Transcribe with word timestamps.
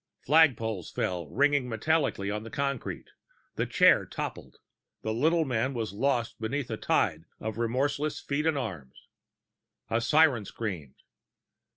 Flagpoles 0.25 0.89
fell, 0.91 1.29
ringing 1.29 1.69
metallically 1.69 2.31
on 2.35 2.41
the 2.41 2.49
concrete; 2.49 3.11
the 3.53 3.67
chair 3.67 4.03
toppled. 4.03 4.57
The 5.03 5.13
little 5.13 5.45
man 5.45 5.75
was 5.75 5.93
lost 5.93 6.41
beneath 6.41 6.71
a 6.71 6.75
tide 6.77 7.25
of 7.39 7.59
remorseless 7.59 8.19
feet 8.19 8.47
and 8.47 8.57
arms. 8.57 9.09
A 9.91 10.01
siren 10.01 10.45
screamed. 10.45 10.95